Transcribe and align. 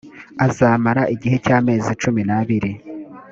azamara 0.45 1.01
gihe 1.21 1.35
cy’amezi 1.45 1.91
cumi 2.01 2.21
n’abiri 2.29 2.71